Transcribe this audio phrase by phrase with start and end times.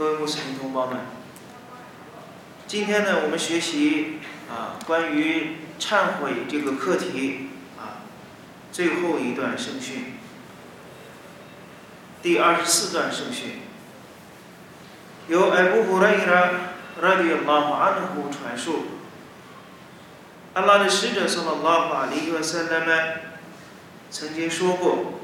[0.00, 0.96] 各位穆斯林同胞们，
[2.66, 8.00] 今天呢，我们学习啊关于忏悔这个课题啊
[8.72, 10.14] 最后一段圣训，
[12.22, 13.58] 第二十四段圣训，
[15.28, 16.50] 由艾布胡雷拉
[17.02, 18.86] 拉迪拉马安胡传述，
[20.54, 23.20] 阿拉的使者说了拉法里和塞勒曼
[24.10, 25.20] 曾经说过，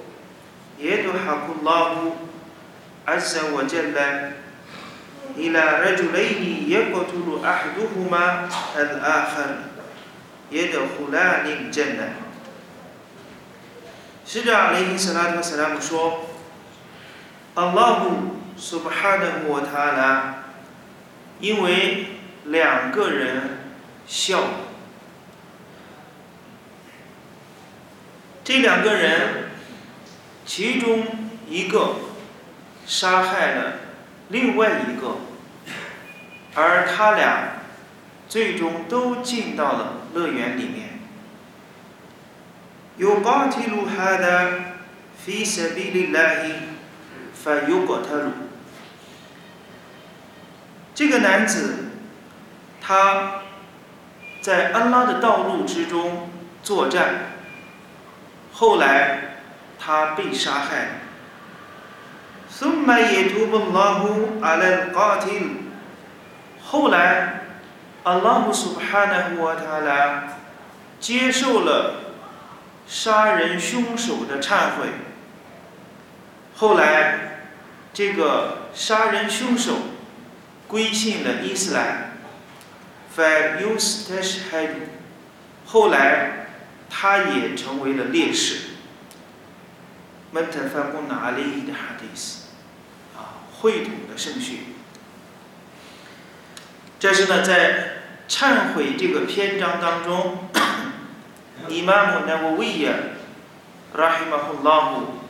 [0.80, 2.12] 耶杜哈库拉胡
[3.06, 4.33] 阿塞我见来。
[5.38, 9.50] إلى رجلين يقتل أحدهما الآخر
[10.52, 12.09] يدخلان الجنة
[14.25, 16.25] 使者阿里斯拉特斯拉姆说：“
[17.55, 18.08] Allah
[18.58, 20.36] subhanahu wa ta'ala
[21.41, 22.05] 因为
[22.45, 23.58] 两个人
[24.08, 24.39] 笑，
[28.44, 29.50] 这两个人
[30.45, 31.05] 其中
[31.50, 31.95] 一个
[32.86, 33.73] 杀害了
[34.30, 35.17] 另外一个。”
[36.53, 37.61] 而他俩
[38.27, 40.89] 最终都进到了乐园里面。
[43.00, 44.73] يقاتل هذا
[45.25, 46.59] في سبيل الله
[47.44, 48.31] فيقتل。
[50.94, 51.86] 这个男子，
[52.81, 53.41] 他
[54.41, 56.30] 在安拉的道路之中
[56.61, 57.31] 作战，
[58.52, 59.38] 后来
[59.80, 61.00] 他被杀害。
[62.55, 65.50] ثم يتوب الله على القاتل。
[66.64, 67.41] 后来，
[68.03, 70.38] 阿拉姆苏哈纳胡瓦塔拉
[71.00, 72.14] 接受了
[72.87, 74.89] 杀人凶手的忏悔。
[76.55, 77.48] 后来，
[77.93, 79.73] 这个杀人凶手
[80.67, 82.11] 归信了伊斯兰。
[83.14, 83.23] 法
[83.59, 84.70] 尤斯特什海
[85.65, 86.48] 后来，
[86.89, 88.71] 他也成为了烈士。
[90.32, 90.92] 门特法
[93.61, 94.58] 贡纳阿里的圣训。
[96.98, 100.48] 这是呢，在忏悔这个篇章当中，
[101.68, 102.92] 伊玛目那沃维亚
[103.95, 105.20] 拉希马胡拉姆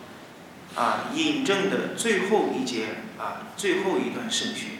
[0.75, 2.87] 啊引证的最后一节
[3.19, 4.79] 啊最后一段圣训。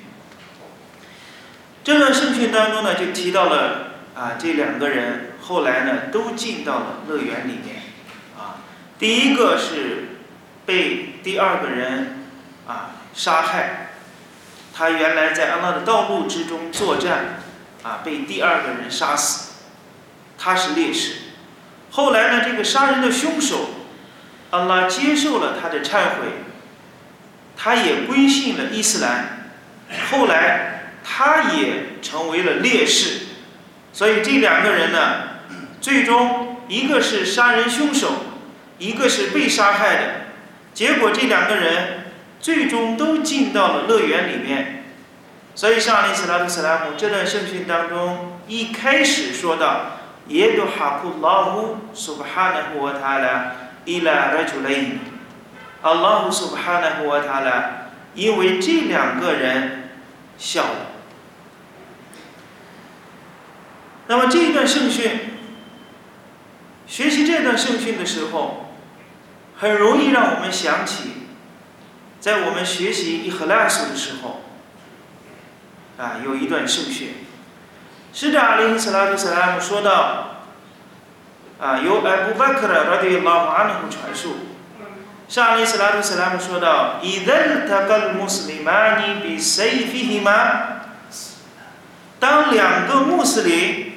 [1.85, 7.83] 这段圣训当中呢，就提到了啊这两个人后来呢都进到了乐园里面
[8.37, 8.59] 啊，
[8.99, 10.19] 第一个是
[10.65, 12.25] 被第二个人
[12.67, 13.89] 啊杀害。
[14.79, 17.41] 他原来在安拉的道路之中作战，
[17.83, 19.53] 啊，被第二个人杀死，
[20.37, 21.15] 他是烈士。
[21.93, 23.71] 后来呢，这个杀人的凶手，
[24.51, 26.45] 安拉接受了他的忏悔，
[27.57, 29.49] 他也归信了伊斯兰。
[30.11, 33.29] 后来他也成为了烈士。
[33.95, 35.23] 所以这两个人呢，
[35.81, 38.13] 最终一个是杀人凶手，
[38.77, 40.03] 一个是被杀害的。
[40.75, 42.03] 结果这两个人。
[42.47, 44.85] 最终都进到了乐园里面，
[45.57, 49.99] 所以上里斯拉图斯拉姆这段圣训当中一开始说到
[50.29, 53.53] 耶杜哈库拉胡苏巴哈纳胡瓦塔拉
[53.85, 54.93] 伊拉拉朱雷，
[55.83, 59.89] 阿拉胡苏巴哈纳胡瓦塔拉，因为这两个人
[60.39, 60.87] 笑了。
[64.07, 65.11] 那么这一段圣训，
[66.87, 68.73] 学习这段圣训的时候，
[69.59, 71.26] 很容易让我们想起。
[72.21, 74.43] 在我们学习伊赫拉斯的时候，
[75.97, 77.27] 啊，有一段圣训，
[78.13, 80.43] 使者阿里·斯拉特·斯拉姆说到，
[81.61, 84.39] 啊，由艾布·巴克的拉迪拉马安胡传述，
[85.29, 90.81] 上阿里·斯拉特·斯拉姆说到，伊德尔塔格穆斯林曼尼比塞菲希玛，
[92.19, 93.93] 当两个穆斯林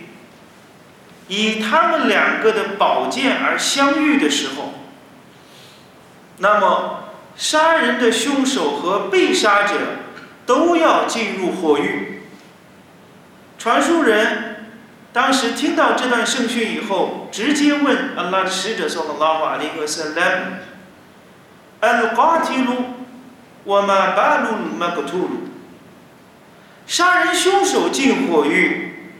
[1.30, 4.74] 以他们两个的宝剑而相遇的时候，
[6.38, 6.99] 那么。
[7.39, 9.75] 杀人的凶手和被杀者
[10.45, 12.24] 都要进入火狱。
[13.57, 14.68] 传书人
[15.13, 20.21] 当时听到这段圣训以后，直接问阿拉的使者说：“拉法里和塞勒
[21.80, 22.75] ，al qatilu
[23.65, 25.30] wa ma balu maqtul。”
[26.86, 29.13] 杀人凶手进火狱，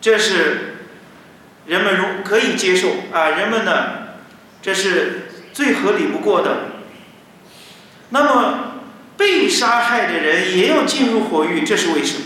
[0.00, 0.76] 这是
[1.66, 3.72] 人们容可以接受啊，人们呢，
[4.62, 5.22] 这是
[5.52, 6.68] 最合理不过的。
[8.11, 8.53] 那么，
[9.17, 12.25] 被杀害的人也要进入火狱，这是为什么？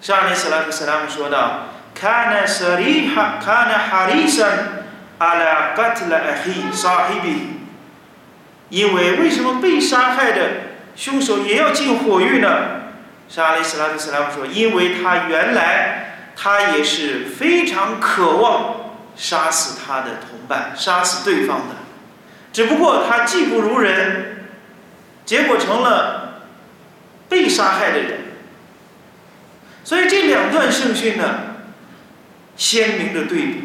[0.00, 3.14] 上面斯拉夫斯拉姆说道：“كان سريح
[3.44, 4.46] كان حريصا
[5.18, 7.60] على قتل أخي صاحبه。”
[8.70, 10.40] 因为为什么被杀害的
[10.96, 12.48] 凶手也要进火狱呢？
[13.28, 21.76] 沙利斯拉夫斯拉姆说：“因为他原来他也是非常渴望杀死他的同伴，杀死对方的，
[22.52, 24.35] 只不过他技不如人，
[25.27, 26.41] 结果成了
[27.29, 28.19] 被杀害的人。
[29.83, 31.57] 所以这两段圣训呢，
[32.55, 33.63] 鲜明的对比。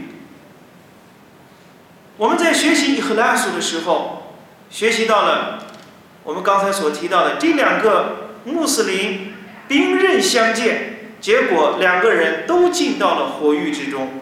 [2.19, 4.35] 我们在学习伊赫拉苏的时候，
[4.69, 5.67] 学习到了
[6.25, 9.33] 我们刚才所提到的这两个穆斯林。”
[9.69, 14.21] 兵刃相见，结果两个人都进到了火狱之中。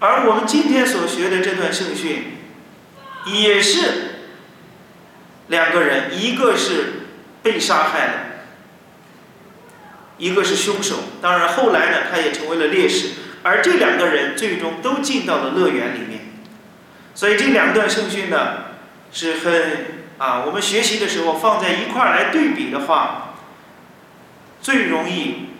[0.00, 2.38] 而我们今天所学的这段圣训，
[3.26, 4.07] 也是
[5.48, 7.08] 两个人，一个是
[7.42, 8.12] 被杀害了，
[10.16, 10.96] 一个是凶手。
[11.20, 13.10] 当然后来呢，他也成为了烈士。
[13.42, 16.20] 而这两个人最终都进到了乐园里面。
[17.14, 18.64] 所以这两段圣训呢，
[19.12, 23.24] 是很啊，我们学习的时候放在一块儿来对比的话。
[24.60, 25.50] 最容易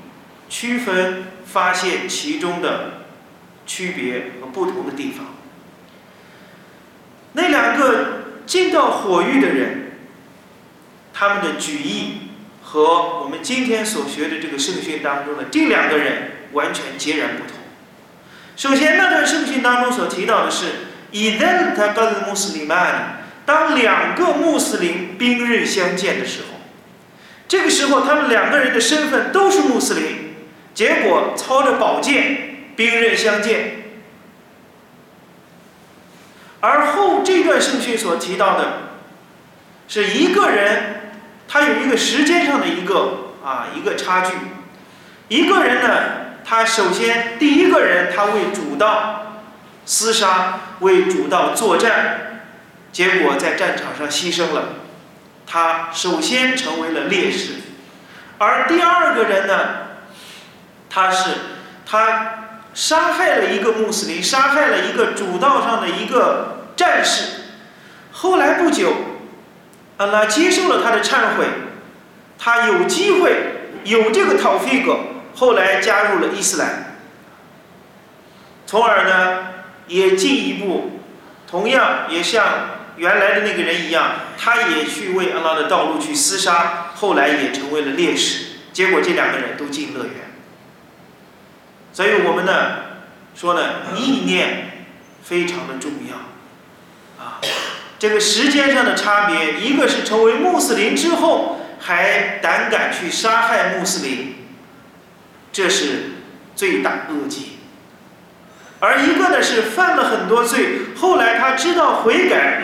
[0.49, 3.05] 区分、发现其中的
[3.65, 5.27] 区别和不同的地方。
[7.35, 8.18] 那两个
[8.49, 9.93] 进到火狱的人，
[11.13, 12.31] 他们的举意
[12.63, 17.51] 和我们今天所学的这个圣训当中的这两个人完全截然不同。
[18.57, 20.65] 首先，那段圣训当中所提到的是，
[21.11, 26.59] 以登他跟穆斯林曼，当两个穆斯林兵刃相见的时候。
[27.47, 30.35] 这个时候，他们两个人的身份都是穆斯林，
[30.73, 33.78] 结果操着宝剑，兵刃相见。
[36.61, 38.91] 而后这段圣训所提到的，
[39.87, 41.13] 是一个人，
[41.47, 44.33] 他有一个时间上的一个啊一个差距。
[45.29, 49.43] 一个人呢，他首先第一个人他为主道
[49.87, 52.43] 厮杀，为主道作战，
[52.91, 54.71] 结果在战场上牺牲了。
[55.47, 57.53] 他首先成为了烈士，
[58.39, 59.69] 而第二个人呢，
[60.91, 61.31] 他是
[61.87, 62.48] 他
[62.79, 67.41] 杀害了一个穆斯林，杀害了一个主道上的一个战士。
[68.13, 68.93] 后来不久，
[69.97, 71.45] 阿拉接受了他的忏悔，
[72.39, 73.33] 他有机会
[73.83, 74.97] 有这个讨菲格，
[75.35, 76.95] 后来加入了伊斯兰，
[78.65, 79.47] 从而呢
[79.89, 81.01] 也进一步，
[81.51, 82.45] 同样也像。
[82.97, 88.59] 原来的那个人一样，他也去为安拉的道路去厮杀，后来也成为了烈士。
[88.73, 90.28] 结果这两个人都进乐园。
[91.99, 92.77] 所以我们呢
[93.35, 93.61] 说呢，
[93.97, 94.87] 意念
[95.25, 96.15] 非常的重要
[97.21, 97.41] 啊。
[97.99, 104.37] 这个时间上的差别，一个是成为穆斯林之后还胆敢去杀害穆斯林，
[105.51, 106.13] 这是
[106.55, 107.59] 罪大恶极；
[108.79, 112.63] 而一个呢是犯了很多罪，后来他知道悔改。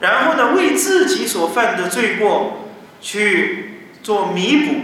[0.00, 2.70] 然后呢，为自己所犯的罪过
[3.00, 4.74] 去做弥补。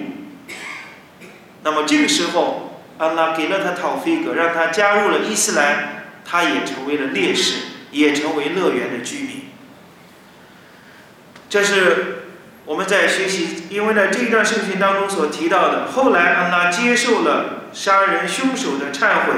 [1.64, 2.63] 那么这个时候，
[2.99, 7.56] 安拉给了他讨菲格，让他加入了伊斯兰，他也成为了烈士，
[7.91, 9.50] 也成为乐园的居民。
[11.49, 12.25] 这是
[12.64, 15.88] 我们在学习，因为呢这一段圣训当中所提到的。
[15.92, 19.35] 后来安拉接受了杀人凶手的忏悔，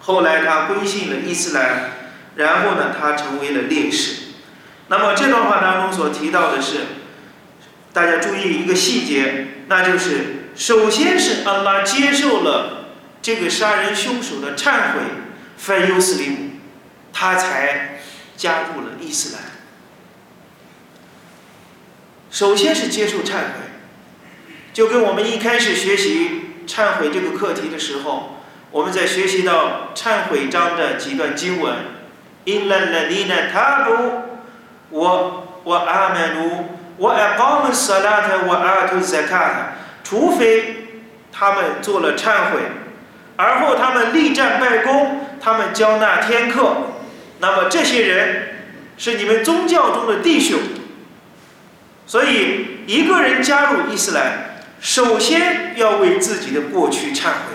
[0.00, 1.92] 后来他归信了伊斯兰，
[2.36, 4.22] 然后呢他成为了烈士。
[4.88, 6.78] 那么这段话当中所提到的是，
[7.92, 12.85] 大家注意一个细节，那就是首先是安拉接受了
[13.21, 15.01] 这个杀人凶手的忏悔，
[15.57, 16.37] 非尤斯林姆，
[17.11, 17.99] 他才
[18.37, 19.41] 加入了伊斯兰。
[22.29, 23.71] 首先是接受忏悔，
[24.73, 31.75] 就跟我们一开始学习忏悔这个课题的时候，我们在学习到忏悔章的几段经文，
[32.45, 34.21] إِلَّا الَّذِينَ تَابُوا
[34.89, 36.65] 我我阿门奴，
[40.10, 40.88] 除非
[41.30, 42.58] 他们做了忏悔，
[43.36, 46.78] 而后他们立战拜功，他们交纳天课，
[47.38, 48.64] 那么这些人
[48.98, 50.58] 是你们宗教中的弟兄。
[52.08, 57.54] 所以一个人加入伊斯兰，首先要为自己的过去忏悔，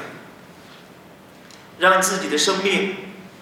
[1.79, 2.95] 让自己的生命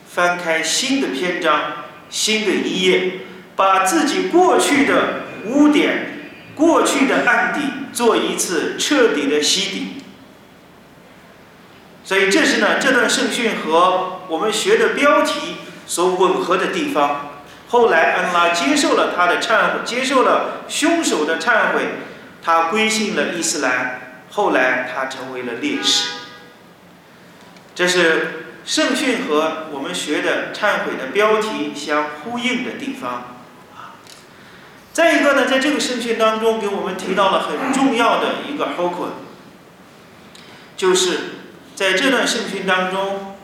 [0.10, 1.62] 翻开新的篇章，
[2.10, 3.12] 新的一页。
[3.56, 7.62] 把自己过去的污点、过去的案底
[7.94, 9.88] 做一次彻底的洗底。
[12.04, 15.56] 所以这是呢这段圣训和我们学的标题
[15.88, 17.30] 所吻合的地方。
[17.70, 21.86] 后来安拉接受了他的忏悔，接受了凶手的忏悔，
[22.44, 26.10] 他归信了伊斯兰，后来他成为了烈士。
[27.74, 33.33] 这是圣训和我们学的忏悔的标题相呼应的地方。
[34.94, 39.08] 再一个呢，在这个圣训当中，给我们提到了很重要的一个 hukm，
[40.78, 41.20] 就是
[41.74, 43.36] 在这段圣训当中，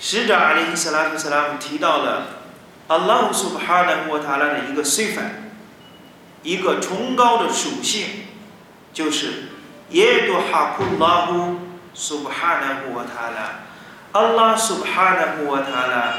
[0.00, 2.26] 使者阿里·斯拉图·斯拉姆提到了
[2.88, 5.20] 阿拉苏巴哈的穆塔拉的一个 s i f
[6.42, 8.24] 一个崇高的属性，
[8.92, 9.50] 就是
[9.90, 11.60] 耶多哈库拉布
[11.94, 13.60] 苏巴哈的穆塔拉，
[14.10, 16.14] 阿拉苏巴哈的穆塔拉，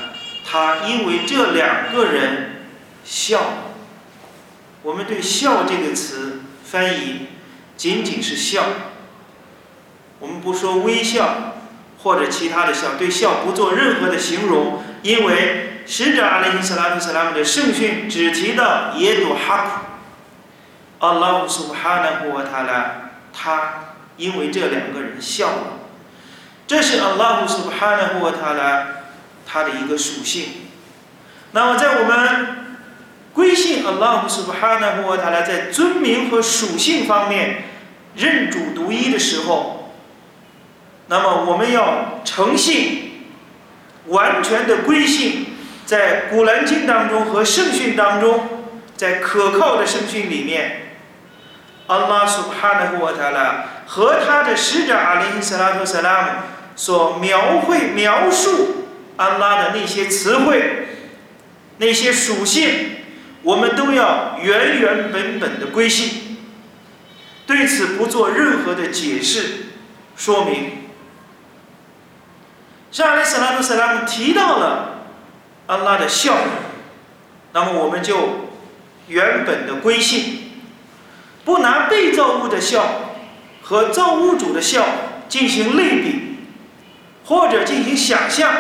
[0.50, 2.62] 他因为这两个人
[3.04, 3.42] 笑。
[4.84, 7.28] 我们对“笑”这个词翻译
[7.78, 8.64] 仅仅是笑，
[10.20, 11.54] 我们不说微笑
[12.02, 19.86] 或者其他的笑，对笑不做任何的形容，因为使者阿里·斯拉姆斯拉姆的圣训只提到耶杜哈
[21.00, 25.80] 库，阿拉苏布哈纳胡瓦塔拉，他因为这两个人笑了，
[26.66, 28.88] 这是阿拉苏布哈纳胡瓦塔拉
[29.46, 30.46] 他的一个属性。
[31.52, 32.61] 那么在我们。
[33.82, 37.64] 归信阿拉姆苏巴哈纳胡他来在尊名和属性方面
[38.16, 39.94] 认主独一的时候，
[41.08, 43.26] 那么我们要诚信，
[44.08, 45.48] 完全的归信，
[45.86, 48.48] 在古兰经当中和圣训当中，
[48.96, 50.94] 在可靠的圣训里面，
[51.88, 56.28] 阿拉苏巴哈纳胡他来和他的使者阿里·斯拉图·萨拉姆
[56.76, 58.86] 所描绘描述
[59.18, 60.88] 安拉的那些词汇，
[61.78, 62.98] 那些属性。
[63.44, 66.38] 我们都要原原本本的归信，
[67.48, 69.66] 对此不做任何的解释
[70.16, 70.90] 说明。
[72.92, 75.06] 沙利斯拉图斯拉姆提到了
[75.66, 76.38] 安拉的笑，
[77.54, 78.52] 那么我们就
[79.08, 80.52] 原本的归信，
[81.44, 83.14] 不拿被造物的笑
[83.64, 84.86] 和造物主的笑
[85.28, 86.36] 进行类比，
[87.26, 88.54] 或者进行想象，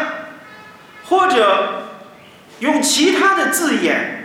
[1.09, 1.83] 或者
[2.59, 4.20] 用其他的字眼。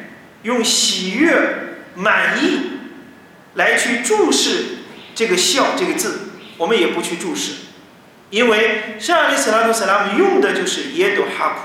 [0.46, 2.60] 用喜悦、满意
[3.54, 4.78] 来去注释
[5.12, 7.52] 这个“笑”这个字，我们也不去注释，
[8.30, 11.60] 因为上里斯拉图斯拉姆用的就是耶多哈普，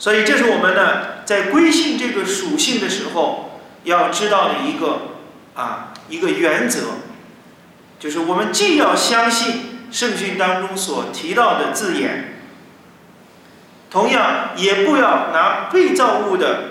[0.00, 5.14] 所以这是我们呢在归信这个属性的时候要知道的一个
[5.54, 6.80] 啊一个原则，
[8.00, 12.34] 就是我们既要相信圣训当中所提到的字眼。
[13.90, 16.64] 同样，也不要拿被造物的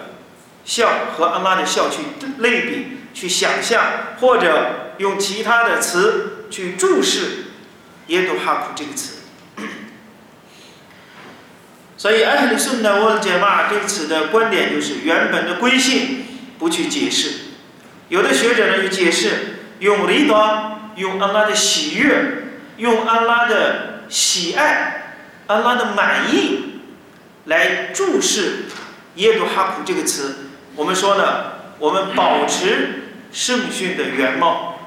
[0.64, 2.04] 笑和阿拉的笑去
[2.38, 3.84] 类比、去想象，
[4.20, 7.46] 或者用其他的词去注释
[8.08, 9.24] “耶杜哈普”这个词。
[11.98, 16.28] 所以，艾里顺的沃杰玛对此的观点就是：原本的归信
[16.60, 17.46] 不去解释。
[18.10, 22.44] 有的学者呢就解释，用离端，用安拉的喜悦，
[22.78, 25.16] 用安拉的喜爱，
[25.48, 26.67] 安拉的满意。
[27.48, 28.66] 来注释
[29.16, 34.80] “耶杜哈普”这个词，我们说呢，我们保持圣训的原貌，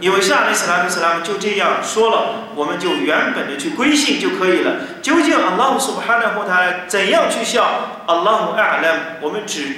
[0.00, 4.80] 因为下里斯拉姆斯拉姆就这样说了，我们就原本的去归信就可以了。
[5.00, 9.76] 究竟阿拉苏巴哈纳或他怎样去笑阿拉姆阿拉姆，我们只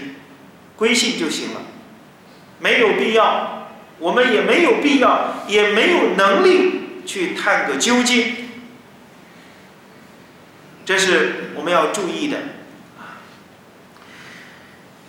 [0.74, 1.60] 归信就行了，
[2.58, 3.68] 没有必要，
[4.00, 8.47] 我们也没有必要，也没有能力去探个究竟。
[10.88, 12.38] 这是我们要注意的。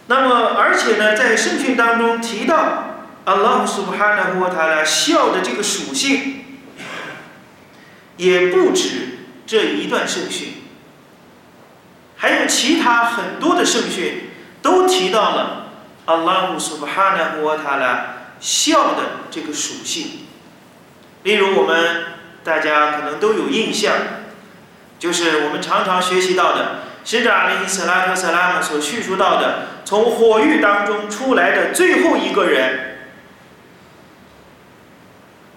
[0.07, 6.43] 那么，而且呢，在圣训当中提到 Allah Subhanahu Wa Taala 笑的这个属性，
[8.17, 10.55] 也不止这一段圣训，
[12.17, 14.31] 还有其他很多的圣训
[14.61, 15.67] 都提到了
[16.07, 17.99] Allah Subhanahu Wa Taala
[18.41, 20.25] 笑的这个属性。
[21.23, 22.03] 例如，我们
[22.43, 23.93] 大家可能都有印象，
[24.99, 32.97] 就是我们常常学习到的，使者阿里·斯拉特·萨拉姆所叙述到的，从火狱当中出来的最后一个人，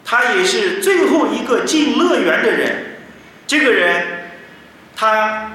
[0.05, 2.99] 他也是最后一个进乐园的人。
[3.49, 4.31] 这个人，
[4.95, 5.51] 他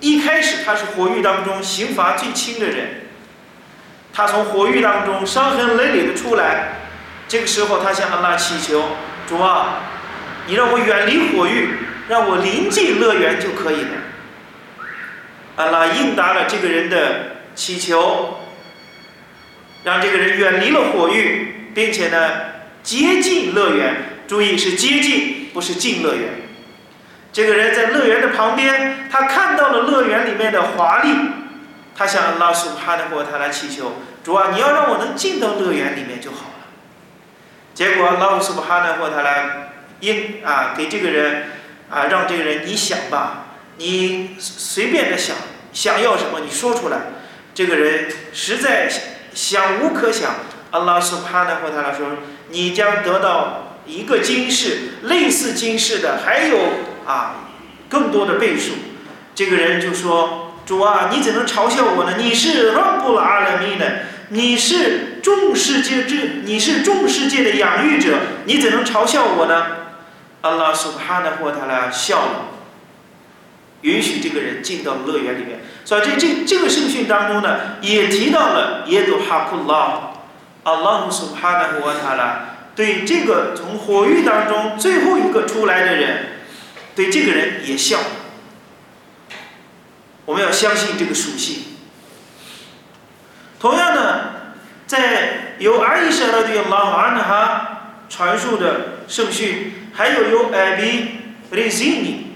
[0.00, 3.06] 一开始他是火狱当中刑罚最轻的人，
[4.12, 6.74] 他从火狱当中伤痕累累的出来，
[7.26, 8.84] 这个时候他向安拉祈求
[9.26, 9.80] ：“主啊，
[10.46, 13.90] 你让我远离火狱。”让我临近乐园就可以了。
[15.56, 18.40] 阿拉应答了这个人的祈求，
[19.84, 22.30] 让这个人远离了火狱，并且呢
[22.82, 23.96] 接近乐园。
[24.28, 26.30] 注意是接近，不是进乐园。
[27.32, 31.08] 这个人在乐园的旁边，他看到了乐园里面的华丽，
[31.94, 36.66] 他向阿拉苏哈的国他来祈求，主啊，你要让我能进到乐园里面就好了。
[37.72, 39.70] 结果阿拉苏哈的国他来
[40.00, 41.44] 应啊，给这个人
[41.90, 43.46] 啊，让这个人你想吧，
[43.78, 45.36] 你随便的想，
[45.72, 46.98] 想要什么你说出来。
[47.54, 48.90] 这个人实在
[49.34, 50.36] 想无可想，
[50.70, 52.06] 阿拉苏哈的国他来说，
[52.50, 56.56] 你将得到一个金世，类似金世的还有。
[57.06, 57.46] 啊，
[57.88, 58.72] 更多的倍数，
[59.32, 62.16] 这个人就说：“主啊，你怎能嘲笑我呢？
[62.18, 63.84] 你是拉布拉阿拉米呢？
[64.30, 68.16] 你是众世界之，你是众世界的养育者，
[68.46, 69.66] 你怎能嘲笑我呢？”
[70.50, 72.46] 阿拉苏哈纳霍塔拉笑了，
[73.82, 75.60] 允许这个人进到乐园里面。
[75.84, 80.12] 所以这这这个圣训当中呢，也提到了耶杜哈库拉，
[80.62, 86.32] 阿拉苏哈纳霍塔拉对这个从火狱当中最后一个出来的人。
[86.94, 87.98] 对这个人也笑，
[90.24, 91.62] 我们要相信这个属性。
[93.60, 94.20] 同样呢，
[94.86, 101.08] 在由阿伊莎拉对拉瓦安哈传述的圣训，还有由艾比
[101.50, 102.26] 雷西尼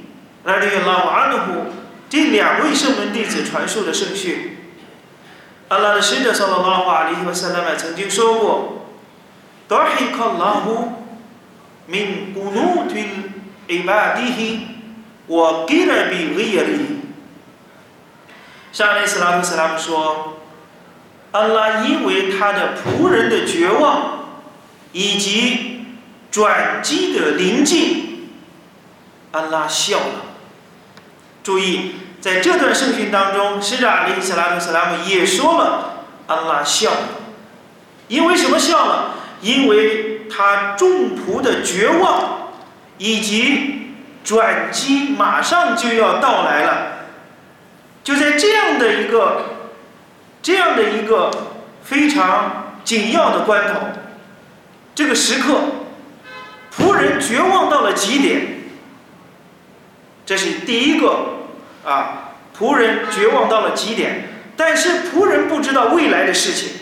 [0.45, 1.67] 来对拉瓦安胡
[2.09, 4.57] 这两位圣门弟子传述的圣训，
[5.69, 8.87] 阿拉的使者萨拉拉瓦里和萨拉曼曾经说过
[9.69, 11.05] ：“达希卡拉胡
[11.89, 13.07] min kunutil。”
[13.71, 14.59] ibadihi
[15.29, 16.99] wa qirabi ghayrihi。
[18.73, 20.39] 上来斯拉夫斯拉姆说，
[21.31, 24.25] 安拉因为他的仆人的绝望
[24.91, 25.80] 以及
[26.31, 28.31] 转机的临近，
[29.33, 30.25] 安拉笑了。
[31.43, 37.09] 注意，在这段圣训当中，使者阿里斯拉姆斯拉姆也说了，安拉笑了。
[38.09, 39.15] 因为什么笑了？
[39.41, 42.39] 因为他众仆的绝望。
[43.03, 47.07] 以及转机马上就要到来了，
[48.05, 49.55] 就在这样的一个
[50.43, 51.31] 这样的一个
[51.83, 53.81] 非常紧要的关头，
[54.95, 55.63] 这个时刻，
[56.77, 58.61] 仆人绝望到了极点。
[60.27, 61.49] 这是第一个
[61.85, 66.75] 啊，仆人绝望到了极点，但是仆人不知道未来的事情，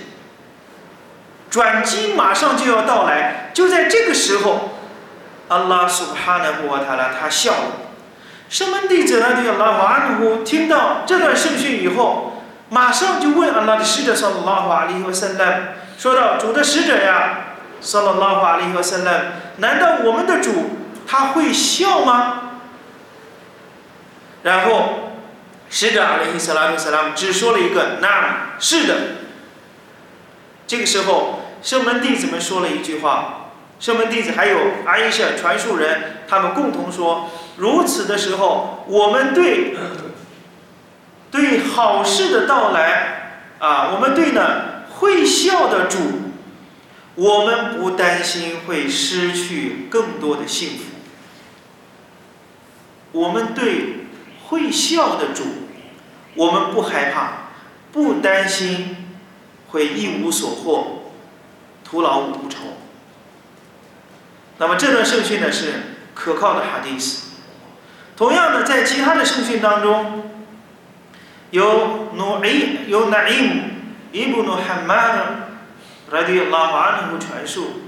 [1.48, 4.74] 转机马上就要到来，就在这个时候。
[5.48, 7.72] 阿拉苏哈纳布瓦塔拉，他笑了。
[8.50, 20.50] 圣门弟子呢，对阿拉瓦努呼听到这段圣训以后，马上就问阿拉的使者，萨拉拉瓦里和圣兰，说道：“主的使者呀，萨拉拉瓦里和圣兰，难道我们的主
[21.06, 22.42] 他会笑吗？”
[24.42, 25.12] 然后，
[25.70, 28.94] 使者阿里伊斯拉姆斯拉姆只说了一个“那是的”。
[30.66, 33.50] 这个时候，圣门弟子们说了一句话。
[33.80, 39.76] 圣门弟子还有阿伊舍传述人，他们共同说：如此的时候，我们对
[41.30, 46.27] 对好事的到来啊，我们对呢会笑的主，
[47.18, 50.84] 我们不担心会失去更多的幸福。
[53.10, 54.06] 我们对
[54.46, 55.42] 会笑的主，
[56.36, 57.50] 我们不害怕，
[57.90, 59.18] 不担心
[59.70, 61.10] 会一无所获，
[61.82, 62.58] 徒劳无酬。
[64.58, 65.72] 那么这段圣训呢是
[66.14, 67.30] 可靠的哈迪斯。
[68.16, 70.30] 同样的，在其他的圣训当中，
[71.50, 73.62] 有努伊有乃伊姆
[74.12, 75.47] 伊布努罕玛
[76.10, 77.82] 的来对拉瓦尼姆传述，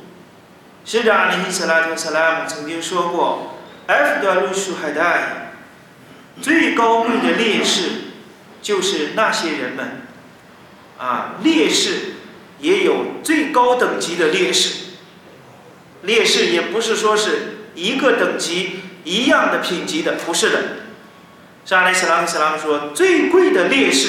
[0.84, 5.52] 使者阿里斯拉特斯拉姆曾经说过：“艾弗德鲁舒海代
[6.40, 7.90] 最高贵的烈士
[8.62, 10.02] 就是那些人们
[10.98, 12.14] 啊，烈士
[12.58, 14.86] 也有最高等级的烈士。”
[16.02, 20.58] 烈士也不是说是一个等级一样的品级的，不是的。
[21.66, 24.08] 是阿里斯拉姆斯拉姆说，最贵的烈士，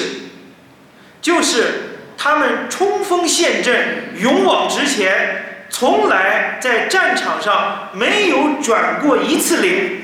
[1.20, 1.91] 就是
[2.22, 10.02] 他们冲锋陷阵、勇往直前，从来在战场上没有转过一次脸。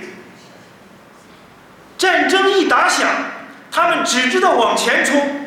[1.97, 3.09] 战争一打响，
[3.71, 5.47] 他们只知道往前冲，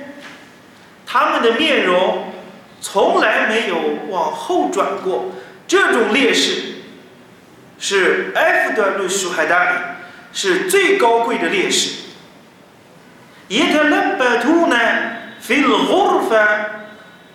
[1.06, 2.32] 他们的面容
[2.80, 3.76] 从来没有
[4.08, 5.34] 往后转过。
[5.68, 6.84] 这种烈士
[7.80, 9.78] 是埃弗德鲁舒海达里，
[10.32, 11.96] 是最高贵的烈士。
[13.50, 14.78] 伊特勒巴图呢，
[15.52, 16.38] 菲鲁胡法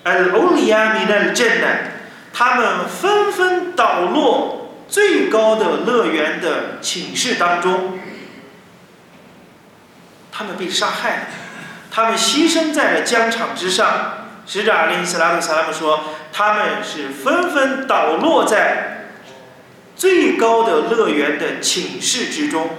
[0.04, 1.66] 尔欧利亚米的镇呢，
[2.32, 7.98] 他们纷纷倒落最高的乐园的寝室当中，
[10.32, 11.22] 他们被杀害了，
[11.90, 14.28] 他们牺牲在了疆场之上。
[14.46, 16.00] 使者阿里·斯拉姆·萨拉姆说
[16.32, 19.08] ：“他们是纷纷倒落在
[19.94, 22.70] 最高的乐园的寝室之中。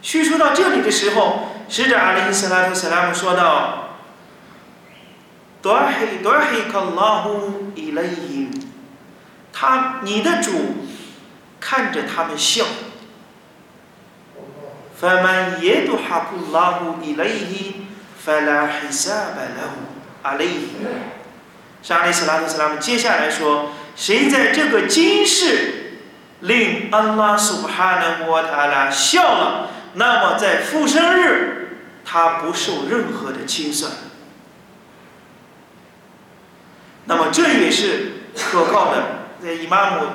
[0.00, 8.49] 叙述到这里的时候，使者阿里斯拉特斯拉姆说道：“多黑多黑克拉呼伊雷因，
[9.51, 10.51] 他你的主
[11.59, 12.65] 看着他们笑。
[15.01, 17.71] فمن يضحك الله إليه
[18.25, 19.71] فلا حساب له
[20.23, 20.67] عليه。
[21.81, 26.01] 沙利斯拉特斯拉姆接下来说：谁在这个今世
[26.41, 33.90] 令安拉苏哈纳摩塔拉笑了， ？”那么在复生日他不受任何的清算。
[37.06, 40.06] 那么这也是可靠的，在伊玛目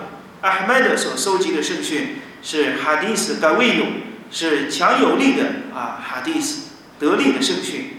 [0.41, 3.85] 阿哈迈德所收集的圣训是哈迪斯该未有。
[4.31, 6.67] 是强有力的啊，哈迪斯
[6.99, 7.97] 得力的圣训。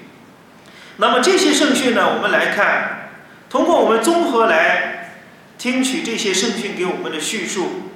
[0.98, 3.10] 那么这些圣训呢，我们来看，
[3.50, 5.16] 通过我们综合来
[5.58, 7.90] 听取这些圣训给我们的叙述，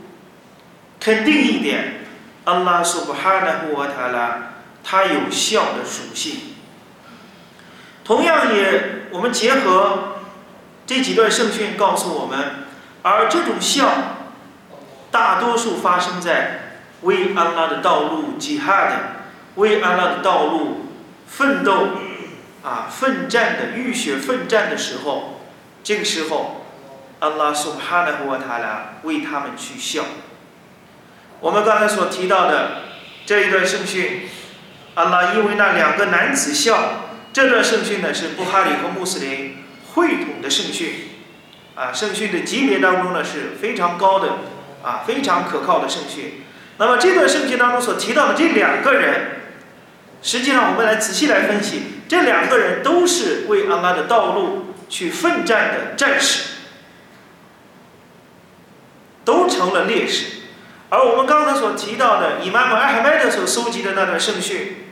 [0.99, 2.04] 肯定一点，
[2.45, 6.55] 安拉苏布哈纳布瓦塔拉，他有笑的属性。
[8.05, 10.19] 同样也，我们结合
[10.87, 12.67] 这几段圣训告诉我们，
[13.03, 13.89] 而这种笑，
[15.11, 16.61] 大多数发生在。
[17.03, 18.97] 为安拉的道路吉哈的，
[19.57, 20.87] 为安拉的道路
[21.27, 21.89] 奋斗
[22.63, 25.43] 啊，奋战的浴血奋战的时候，
[25.83, 26.65] 这个时候，
[27.21, 30.05] 安拉苏哈的和塔拉为他们去笑。
[31.41, 32.83] 我们刚才所提到的
[33.27, 34.29] 这一段圣训，
[34.95, 39.59] 阿拉因为那两个男子笑，这段圣训呢是布哈里和穆斯林
[39.93, 41.09] 会统的圣训，
[41.75, 44.29] 啊，圣训的级别当中呢是非常高的，
[44.83, 46.45] 啊，非常可靠的圣训。
[46.79, 49.43] 那么这段圣经当中所提到的这两个人，
[50.23, 56.55] 实际上我们来仔细来分析，这两个人都是为阿拉的道路去奋战的战士，
[59.25, 60.44] 都成了烈士。
[60.95, 64.87] 而我们刚才所提到的以玛目艾哈迈德所搜集的那段圣训，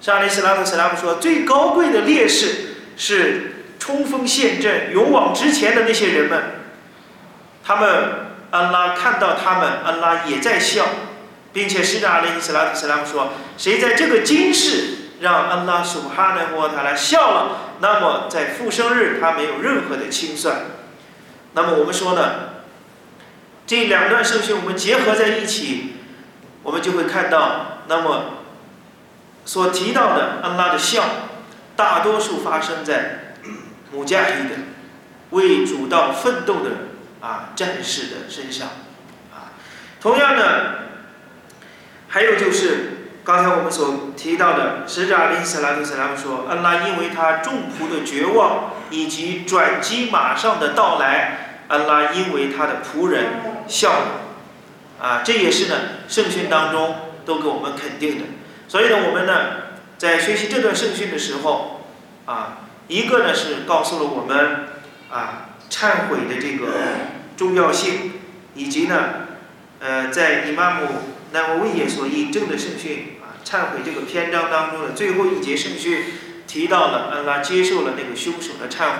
[0.00, 6.42] 沙利斯拉特斯拉姆说，最高贵的烈士是冲锋陷阵、勇往直前的那些人们，
[7.64, 8.26] 他们。
[8.48, 10.86] 安拉看到他们，安拉也在笑，
[11.52, 20.58] 并且使者阿里·斯拉特·斯拉姆说：“谁在这个今世让安拉苏哈纳摩塔来笑了，那么在复生日他没有任何的清算。”
[21.54, 22.55] 那么我们说呢，
[23.66, 25.96] 这两段圣训我们结合在一起，
[26.62, 28.24] 我们就会看到，那么
[29.44, 31.02] 所提到的安拉的笑，
[31.74, 33.34] 大多数发生在
[33.92, 34.56] 母家里的
[35.30, 36.70] 为主道奋斗的。
[37.18, 38.68] 啊，战士的身上，
[39.34, 39.50] 啊，
[40.00, 40.90] 同样的，
[42.06, 53.24] 还有就是刚才我们所提到的，使者阿里斯拉特斯拉姆说，安拉因为他众仆的绝望以及转机马上的到来，安拉因为他的仆人
[53.66, 54.06] 笑了，
[55.00, 55.76] 啊，这也是呢
[56.08, 58.24] 圣训当中都给我们肯定的。
[58.68, 59.32] 所以呢，我们呢
[59.98, 61.86] 在学习这段圣训的时候，
[62.26, 64.68] 啊，一个呢是告诉了我们，
[65.10, 66.72] 啊，忏悔的这个。
[67.36, 68.12] 重要性，
[68.54, 69.26] 以及呢，
[69.78, 70.86] 呃，在伊玛目
[71.32, 76.02] 那维也所印证的圣训啊，忏悔这个篇章当中的最后一节圣训，
[76.46, 78.98] 提到了安拉接受了那个凶手的忏悔。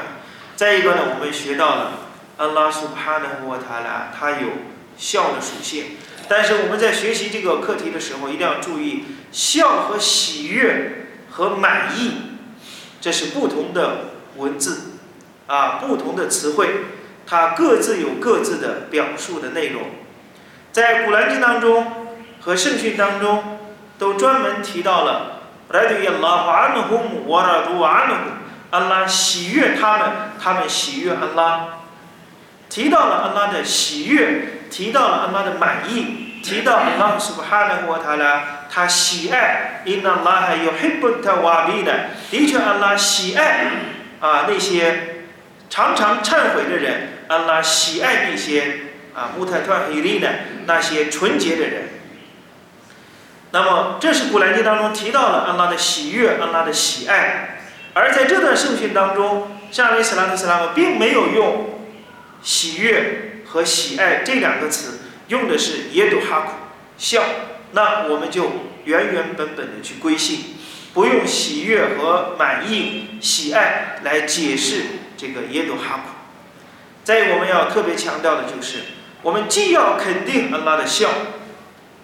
[0.55, 1.93] 再一个呢，我们学到了
[2.37, 4.49] 安拉苏帕的沃塔拉，他有
[4.97, 5.97] 笑的属性。
[6.29, 12.13] 但是我们在学习这个课题的时候，一定要注意，笑和喜悦和满意，
[13.01, 14.93] 这是不同的文字
[15.47, 16.69] 啊，不同的词汇。
[17.27, 19.83] 它各自有各自的表述的内容，
[20.73, 23.59] 在古兰经当中和圣训当中
[23.99, 25.41] 都专门提到了。
[28.71, 31.69] 安拉喜悦他们，他们喜悦安拉。
[32.69, 38.43] 提到了安拉的喜悦，提到了安拉的满意，提到安拉是不哈的和他呢？
[38.71, 39.83] 他喜爱。
[39.85, 43.67] 因那拉还有黑布特瓦比的，的确安拉喜爱
[44.21, 45.23] 啊那些
[45.71, 47.09] 常常忏悔的人。
[47.29, 48.81] 安拉喜爱那些
[49.15, 50.29] 啊，穆泰特黑利的
[50.67, 51.83] 那些纯洁的人。
[53.53, 57.59] 那么，这是古兰经当中提到了安拉的喜悦，安拉的喜爱。
[57.95, 61.76] 而在这段圣训当中，夏利斯拉特斯拉姆并没有用
[62.47, 66.53] 喜悦和喜爱这两个词，用的是耶杜哈库
[66.97, 67.25] 笑。
[67.73, 68.53] 那我们就
[68.85, 70.57] 原原本本的去归信，
[70.95, 74.83] 不用喜悦和满意、喜爱来解释
[75.17, 76.13] 这个耶杜哈库。
[77.03, 78.79] 再我们要特别强调的就是，
[79.23, 81.11] 我们既要肯定安拉的笑，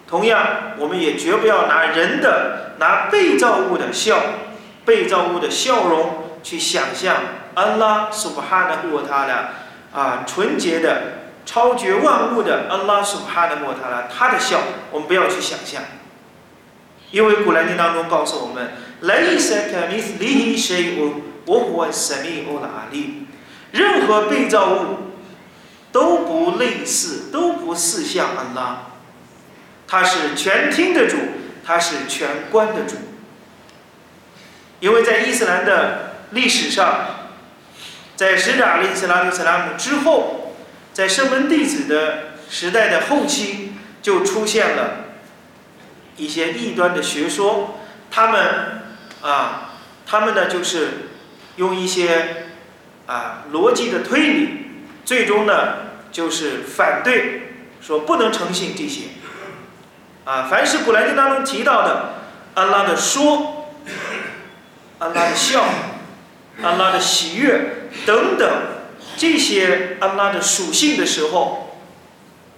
[0.05, 4.21] 同样我们也绝不要拿人的、拿被造物的笑、
[4.83, 7.15] 被造物的笑容去想象
[7.53, 9.49] 安拉苏布哈的穆塔拉
[9.92, 14.60] 啊纯洁的、超绝万物的安拉苏布哈的穆塔拉他的笑，
[14.90, 15.82] 我们不要去想象。
[17.10, 18.68] 因为《古兰经》当中告诉我们：“
[19.02, 21.12] لَيْسَ كَمِثْلِهِ شَيْءٌ
[21.46, 23.26] وَهُوَ السَّمِيعُ الْعَلِيمُ。”
[23.72, 24.98] 任何被造物
[25.90, 28.84] 都不类似，都不似像安拉。
[29.86, 31.16] 他是全听的主，
[31.64, 32.96] 他是全观的主。
[34.80, 37.21] 因为在伊斯兰的历史上，
[38.23, 40.53] 在使者阿里·斯拉特·斯拉姆之后，
[40.93, 45.07] 在圣门弟子的时代的后期，就出现了
[46.15, 47.79] 一些异端的学说。
[48.09, 48.83] 他们
[49.21, 49.71] 啊，
[50.05, 51.09] 他们呢就是
[51.57, 52.45] 用一些
[53.07, 54.67] 啊逻辑的推理，
[55.03, 59.01] 最终呢就是反对，说不能诚信这些。
[60.23, 62.13] 啊，凡是古兰经当中提到的
[62.53, 63.73] 安拉的说、
[64.99, 65.65] 安拉的笑、
[66.61, 68.49] 安拉的喜悦等等
[69.17, 71.77] 这些安拉的属性的时候，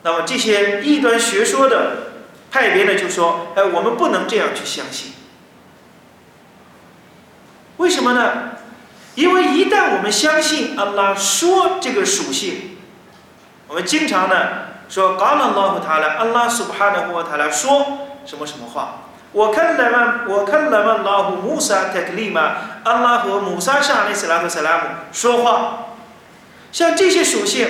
[0.04, 2.14] 那么这些异端学说的
[2.52, 5.14] 派别呢，就说：哎，我们不能这样去相信。
[7.78, 8.52] 为什么呢？
[9.16, 12.78] 因为一旦我们相信安拉说这个属性，
[13.68, 14.66] 我们经常呢。
[14.88, 19.06] 说，嘎拉拉和他来，安拉苏巴哈的和他来说什么什么话？
[19.36, 25.88] 我看了嘛，我看了嘛，拉和穆萨特克利嘛，安拉和穆萨沙利斯拉和萨拉姆说话。
[26.72, 27.68] 像这些属性，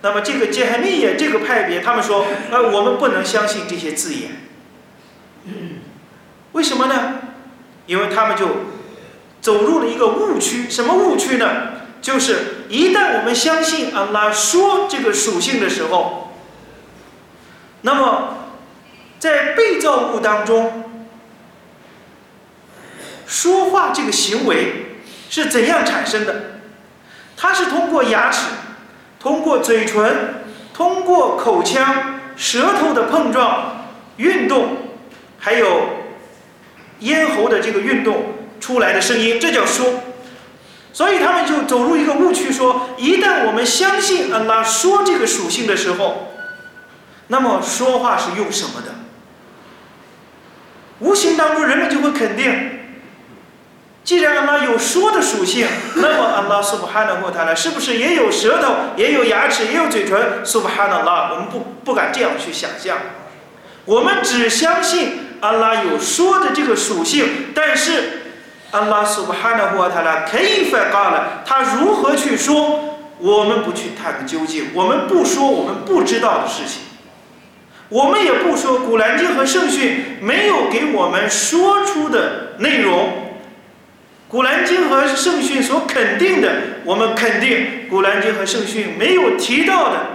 [0.00, 4.30] 那么这个杰哈密耶这个派别，他们说，呃，我们不能相信这些字眼。
[6.52, 7.16] 为什么呢？
[7.84, 8.46] 因为他们就
[9.42, 10.70] 走入了一个误区。
[10.70, 11.46] 什么误区呢？
[12.00, 16.32] 就是一旦我们相信安拉说这个属性的时候。
[17.82, 18.38] 那么，
[19.18, 20.83] 在被造物当中，
[23.26, 24.98] 说话这个行为
[25.30, 26.60] 是怎样产生的？
[27.36, 28.46] 它是通过牙齿、
[29.18, 34.76] 通过嘴唇、通过口腔、舌头的碰撞、运动，
[35.38, 35.88] 还有
[37.00, 40.00] 咽喉的这个运动出来的声音，这叫说。
[40.92, 46.28] 所以他们就走入一个误区，说一旦我们相信安拉说这个属性的时候。
[47.28, 48.94] 那么说话是用什么的？
[51.00, 52.73] 无形当中，人们就会肯定，
[54.04, 60.44] 既然安拉有说的属性，那么安拉苏布哈纳或他呢，是不是也有舌头、也有牙齿、也有嘴唇？
[60.44, 62.98] 苏布哈纳拉，我们不不敢这样去想象。
[63.86, 68.22] 我们只相信安拉有说的这个属性，但是
[68.72, 72.90] 安拉苏布哈纳或他呢，可以发嘎了，他如何去说？
[73.20, 76.82] 我们不去探个究竟，我们不说我们不知道的事情。
[77.88, 83.08] 我们也不说《古兰经》和圣训没有给我们说出的内容，
[84.34, 86.50] 《古兰经》和圣训所肯定的，
[86.84, 90.06] 我们肯定；《古兰经》和圣训没有提到的，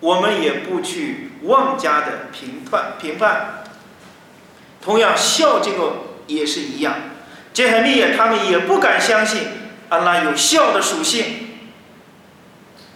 [0.00, 3.62] 我们也不去妄加的评判评判。
[4.82, 5.92] 同样，孝这个
[6.26, 6.96] 也是一样，
[7.52, 9.42] 杰海密也他们也不敢相信
[9.90, 11.24] 安拉有孝的属性，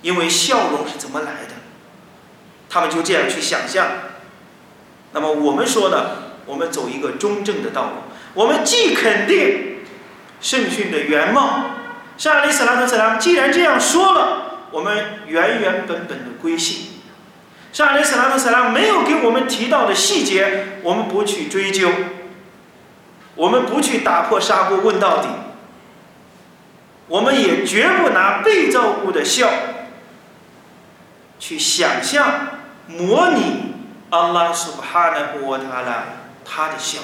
[0.03, 1.55] 因为笑容是怎么来的？
[2.69, 3.87] 他们就这样去想象，
[5.13, 6.25] 那么我们说呢？
[6.45, 7.91] 我们走一个中正的道路，
[8.35, 9.70] 我们既肯定
[10.41, 11.71] 圣训的原貌，
[12.17, 17.01] 沙利斯拉特斯拉既然这样说了，我们原原本本的归信。
[17.73, 21.89] 沙利斯拉特斯拉没有给我们提到的细节，我们不去追究，
[23.35, 25.29] 我们不去打破砂锅问到底，
[27.07, 29.51] 我们也绝不拿被造物的笑
[31.39, 32.49] 去想象。
[32.89, 33.75] 模拟
[34.09, 36.07] 阿拉苏巴哈纳布沃塔拉
[36.45, 36.99] 他的笑，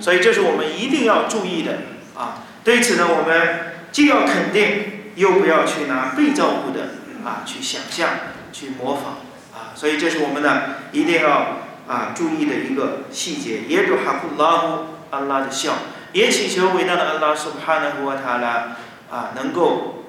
[0.00, 1.80] 所以这是我们一定要注意的
[2.16, 2.44] 啊。
[2.64, 6.94] 对此呢，我们既要肯定，又不要去拿被造物的
[7.24, 8.10] 啊去想象、
[8.52, 9.18] 去模仿
[9.52, 9.74] 啊。
[9.74, 13.62] 所以这是我们呢一定要啊注意的一个细节。
[13.68, 15.74] 也祝哈布拉姆阿拉的笑，
[16.12, 18.76] 也祈求伟大的阿拉苏巴哈纳布沃塔拉
[19.10, 20.04] 啊能够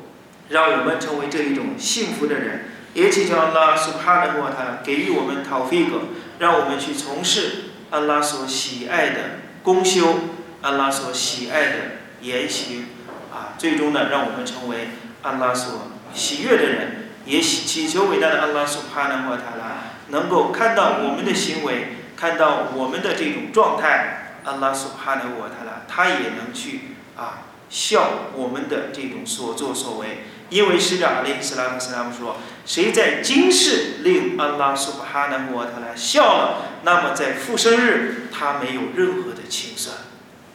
[0.50, 2.70] 让我们成为这一种幸福的人。
[2.94, 6.02] 也祈求安拉苏哈的沃塔拉给予我们陶菲格，
[6.38, 9.16] 让我们去从事安拉所喜爱的
[9.64, 10.20] 功修，
[10.62, 11.78] 安拉所喜爱的
[12.24, 12.88] 言行，
[13.32, 14.90] 啊，最终呢，让我们成为
[15.22, 17.00] 安拉所喜悦的人。
[17.26, 26.82] 也祈求伟大的安拉苏哈的沃塔拉能够看到我们的行为，看到我们的这种状态，安拉苏哈的沃塔拉他也能去
[27.16, 30.26] 啊笑我们的这种所作所为。
[30.50, 32.36] 因为使者阿里斯拉姆斯拉姆说
[32.68, 39.96] ：“谁在今世令安拉苏哈纳穆瓦特来笑了，那么在复生日他没有任何的清算。”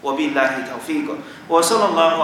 [0.01, 1.17] 我比拉希塔菲格，
[1.49, 2.23] 我说了拉姆